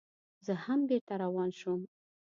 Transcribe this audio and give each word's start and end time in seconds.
زه 0.45 0.53
هم 0.63 0.79
بېرته 0.89 1.13
روان 1.23 1.49
شوم. 1.59 1.81